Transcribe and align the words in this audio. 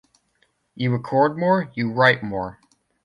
You 0.73 0.91
record 0.93 1.37
more, 1.37 1.69
you 1.75 1.91
write 1.93 2.23
more. 2.23 2.59